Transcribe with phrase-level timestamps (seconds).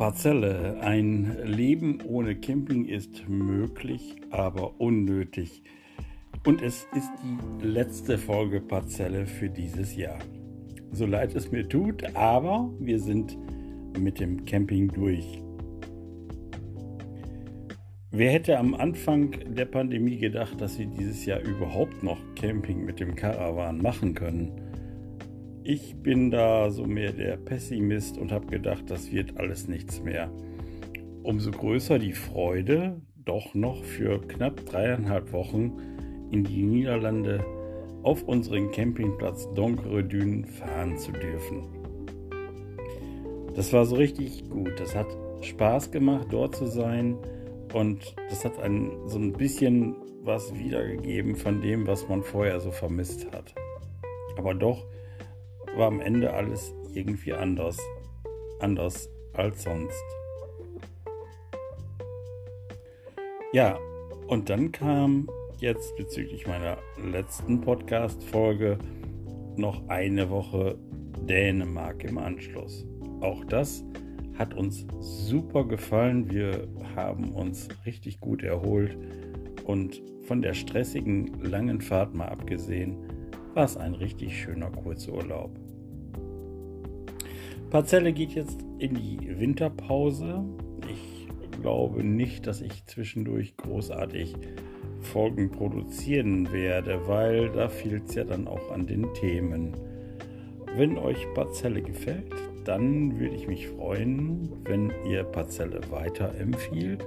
[0.00, 0.80] Parzelle.
[0.80, 5.62] Ein Leben ohne Camping ist möglich, aber unnötig.
[6.46, 10.18] Und es ist die letzte Folge Parzelle für dieses Jahr.
[10.90, 13.36] So leid es mir tut, aber wir sind
[13.98, 15.42] mit dem Camping durch.
[18.10, 23.00] Wer hätte am Anfang der Pandemie gedacht, dass wir dieses Jahr überhaupt noch Camping mit
[23.00, 24.69] dem Caravan machen können?
[25.62, 30.32] Ich bin da so mehr der Pessimist und habe gedacht, das wird alles nichts mehr.
[31.22, 35.76] Umso größer die Freude, doch noch für knapp dreieinhalb Wochen
[36.30, 37.44] in die Niederlande
[38.02, 41.64] auf unseren Campingplatz Donkere Dünen fahren zu dürfen.
[43.54, 44.80] Das war so richtig gut.
[44.80, 45.08] Das hat
[45.42, 47.18] Spaß gemacht, dort zu sein
[47.74, 52.70] und das hat ein, so ein bisschen was wiedergegeben von dem, was man vorher so
[52.70, 53.54] vermisst hat.
[54.38, 54.86] Aber doch
[55.76, 57.78] war am Ende alles irgendwie anders.
[58.60, 60.04] Anders als sonst.
[63.52, 63.78] Ja,
[64.26, 66.78] und dann kam jetzt bezüglich meiner
[67.10, 68.78] letzten Podcast-Folge
[69.56, 70.78] noch eine Woche
[71.28, 72.86] Dänemark im Anschluss.
[73.20, 73.84] Auch das
[74.38, 76.30] hat uns super gefallen.
[76.30, 78.96] Wir haben uns richtig gut erholt
[79.64, 82.96] und von der stressigen langen Fahrt mal abgesehen,
[83.54, 85.50] war es ein richtig schöner Kurzurlaub.
[87.70, 90.44] Parzelle geht jetzt in die Winterpause.
[90.88, 91.28] Ich
[91.60, 94.34] glaube nicht, dass ich zwischendurch großartig
[95.00, 99.76] Folgen produzieren werde, weil da fehlt es ja dann auch an den Themen.
[100.76, 102.32] Wenn euch Parzelle gefällt,
[102.64, 107.04] dann würde ich mich freuen, wenn ihr Parzelle weiterempfiehlt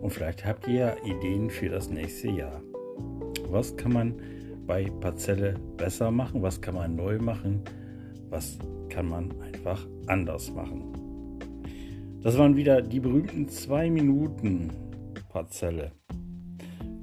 [0.00, 2.60] und vielleicht habt ihr Ideen für das nächste Jahr.
[3.48, 4.14] Was kann man
[4.66, 6.42] bei Parzelle besser machen?
[6.42, 7.62] Was kann man neu machen?
[8.28, 10.92] Was kann man einfach anders machen?
[12.22, 14.72] Das waren wieder die berühmten zwei Minuten
[15.28, 15.92] Parzelle.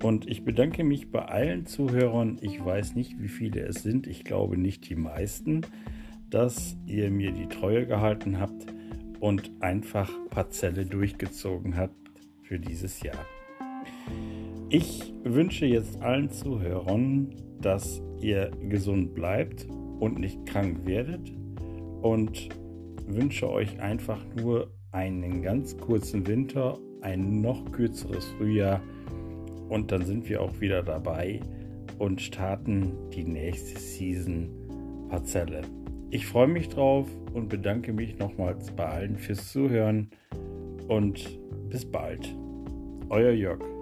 [0.04, 2.38] Und ich bedanke mich bei allen Zuhörern.
[2.42, 4.06] Ich weiß nicht, wie viele es sind.
[4.06, 5.62] Ich glaube nicht die meisten,
[6.30, 8.66] dass ihr mir die Treue gehalten habt
[9.22, 11.96] und einfach Parzelle durchgezogen habt
[12.42, 13.26] für dieses Jahr.
[14.70, 17.30] Ich wünsche jetzt allen Zuhörern,
[17.62, 19.68] dass ihr gesund bleibt
[20.00, 21.32] und nicht krank werdet
[22.02, 22.50] und
[23.08, 28.82] wünsche euch einfach nur einen ganz kurzen Winter, ein noch kürzeres Frühjahr
[29.70, 31.40] und dann sind wir auch wieder dabei
[32.00, 34.50] und starten die nächste Season
[35.10, 35.62] Parzelle.
[36.10, 40.10] Ich freue mich drauf und bedanke mich nochmals bei allen fürs Zuhören
[40.88, 41.40] und
[41.70, 42.36] bis bald.
[43.10, 43.73] Euer Jörg.